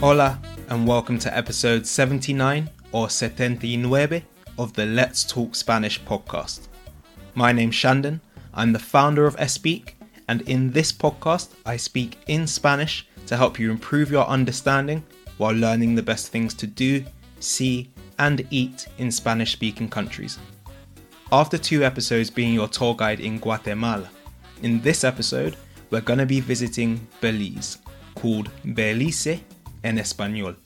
[0.00, 4.22] Hola, and welcome to episode 79 or 79
[4.56, 6.68] of the Let's Talk Spanish podcast.
[7.34, 8.20] My name's Shandon,
[8.54, 9.94] I'm the founder of Espeak,
[10.28, 15.02] and in this podcast, I speak in Spanish to help you improve your understanding
[15.36, 17.04] while learning the best things to do,
[17.40, 17.90] see,
[18.20, 20.38] and eat in Spanish speaking countries.
[21.32, 24.08] After two episodes being your tour guide in Guatemala,
[24.62, 25.56] in this episode,
[25.90, 27.78] we're going to be visiting Belize,
[28.14, 29.40] called Belice
[29.84, 30.56] en Español.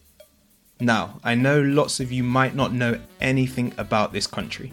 [0.81, 4.73] Now, I know lots of you might not know anything about this country.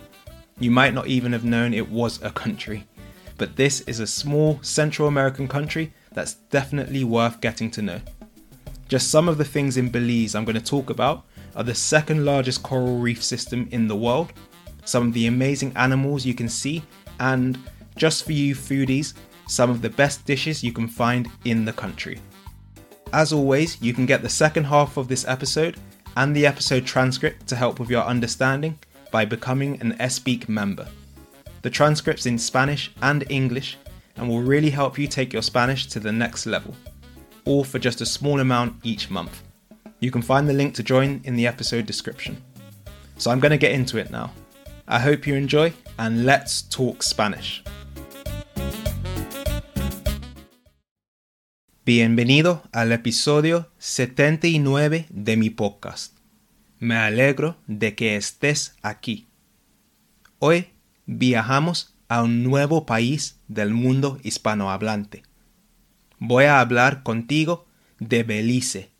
[0.60, 2.88] You might not even have known it was a country.
[3.38, 8.02] But this is a small Central American country that's definitely worth getting to know.
[8.88, 12.26] Just some of the things in Belize I'm going to talk about are the second
[12.26, 14.34] largest coral reef system in the world,
[14.84, 16.84] some of the amazing animals you can see,
[17.20, 17.58] and
[17.96, 19.14] just for you foodies,
[19.48, 22.20] some of the best dishes you can find in the country.
[23.12, 25.78] As always, you can get the second half of this episode
[26.16, 28.78] and the episode transcript to help with your understanding
[29.12, 30.88] by becoming an Espeak member.
[31.64, 33.78] The transcript's in Spanish and English
[34.16, 36.76] and will really help you take your Spanish to the next level,
[37.46, 39.42] all for just a small amount each month.
[40.00, 42.42] You can find the link to join in the episode description.
[43.18, 44.32] So I'm going to get into it now.
[44.88, 47.64] I hope you enjoy and let's talk Spanish.
[51.92, 56.16] Bienvenido al episodio 79 de mi podcast.
[56.78, 59.28] Me alegro de que estés aquí.
[60.38, 60.68] Hoy
[61.08, 65.24] viajamos a un nuevo país del mundo hispanohablante.
[66.20, 67.66] Voy a hablar contigo
[67.98, 68.92] de Belice,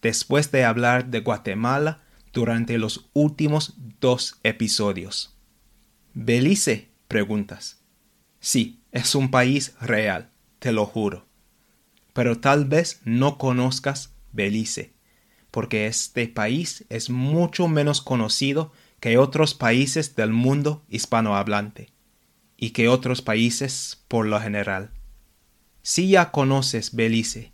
[0.00, 5.36] después de hablar de Guatemala durante los últimos dos episodios.
[6.14, 6.86] ¿Belice?
[7.08, 7.80] preguntas.
[8.38, 10.30] Sí, es un país real,
[10.60, 11.27] te lo juro
[12.18, 14.92] pero tal vez no conozcas Belice,
[15.52, 21.92] porque este país es mucho menos conocido que otros países del mundo hispanohablante
[22.56, 24.90] y que otros países por lo general.
[25.82, 27.52] Si ya conoces Belice,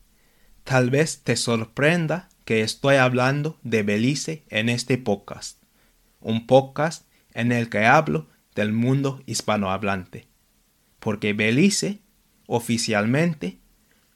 [0.62, 5.62] tal vez te sorprenda que estoy hablando de Belice en este podcast,
[6.20, 10.26] un podcast en el que hablo del mundo hispanohablante,
[11.00, 12.00] porque Belice
[12.46, 13.58] oficialmente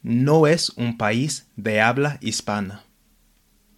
[0.02, 2.84] no es un país de habla hispana.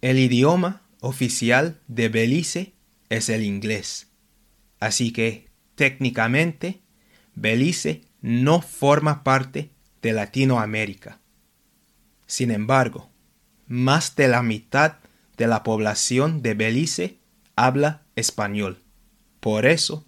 [0.01, 2.73] El idioma oficial de Belice
[3.09, 4.11] es el inglés.
[4.79, 6.81] Así que, técnicamente,
[7.35, 9.71] Belice no forma parte
[10.01, 11.19] de Latinoamérica.
[12.27, 13.09] Sin embargo,
[13.67, 14.97] más de la mitad
[15.37, 17.19] de la población de Belice
[17.55, 18.81] habla español.
[19.39, 20.05] Por eso,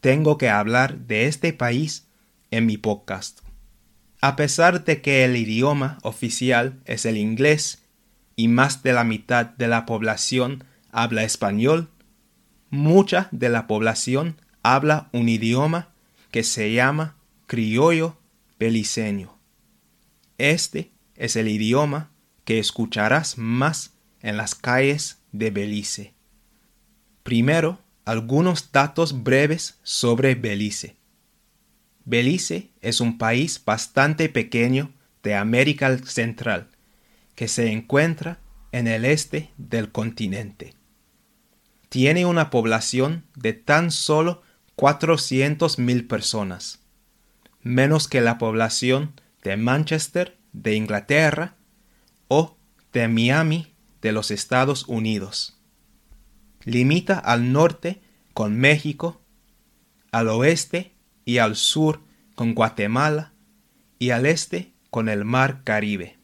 [0.00, 2.08] tengo que hablar de este país
[2.50, 3.41] en mi podcast.
[4.22, 7.82] A pesar de que el idioma oficial es el inglés
[8.36, 10.62] y más de la mitad de la población
[10.92, 11.90] habla español,
[12.70, 15.88] mucha de la población habla un idioma
[16.30, 17.16] que se llama
[17.48, 18.16] criollo
[18.60, 19.36] beliceño.
[20.38, 22.12] Este es el idioma
[22.44, 26.14] que escucharás más en las calles de Belice.
[27.24, 31.01] Primero, algunos datos breves sobre Belice.
[32.04, 34.92] Belice es un país bastante pequeño
[35.22, 36.68] de América Central
[37.34, 38.40] que se encuentra
[38.72, 40.74] en el este del continente.
[41.88, 44.42] Tiene una población de tan solo
[44.76, 46.80] 400.000 personas,
[47.60, 51.56] menos que la población de Manchester de Inglaterra
[52.28, 52.56] o
[52.92, 55.58] de Miami de los Estados Unidos.
[56.64, 58.02] Limita al norte
[58.32, 59.20] con México,
[60.10, 60.91] al oeste
[61.24, 62.00] y al sur
[62.34, 63.32] con Guatemala
[63.98, 66.18] y al este con el mar Caribe.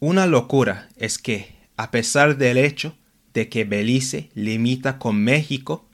[0.00, 2.96] Una locura es que, a pesar del hecho
[3.32, 5.88] de que Belice limita con México,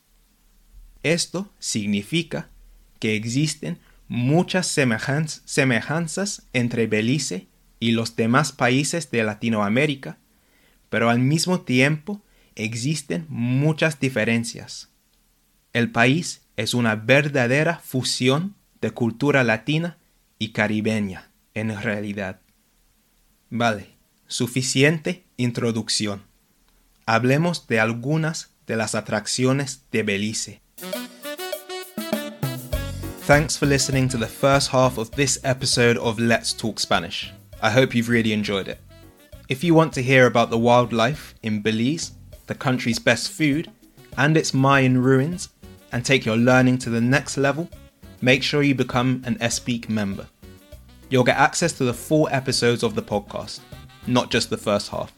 [1.02, 2.50] Esto significa
[2.98, 3.78] que existen
[4.10, 7.46] muchas semejanzas entre Belice
[7.78, 10.18] y los demás países de Latinoamérica,
[10.88, 12.20] pero al mismo tiempo
[12.56, 14.90] existen muchas diferencias.
[15.72, 19.96] El país es una verdadera fusión de cultura latina
[20.40, 22.40] y caribeña, en realidad.
[23.48, 23.90] Vale,
[24.26, 26.24] suficiente introducción.
[27.06, 30.62] Hablemos de algunas de las atracciones de Belice.
[33.30, 37.32] Thanks for listening to the first half of this episode of Let's Talk Spanish.
[37.62, 38.80] I hope you've really enjoyed it.
[39.48, 42.10] If you want to hear about the wildlife in Belize,
[42.48, 43.70] the country's best food,
[44.18, 45.50] and its Mayan ruins,
[45.92, 47.70] and take your learning to the next level,
[48.20, 50.26] make sure you become an Espeak member.
[51.08, 53.60] You'll get access to the full episodes of the podcast,
[54.08, 55.12] not just the first half.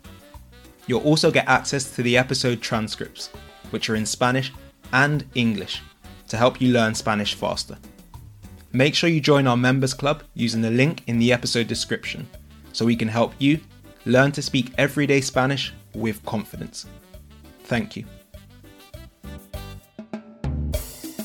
[0.87, 3.29] You'll also get access to the episode transcripts,
[3.71, 4.53] which are in Spanish
[4.93, 5.81] and English,
[6.29, 7.79] to help you learn Spanish faster.
[8.75, 12.27] Make sure you join our members club using the link in the episode description
[12.73, 13.61] so we can help you
[14.07, 16.87] learn to speak everyday Spanish with confidence.
[17.65, 18.07] Thank you.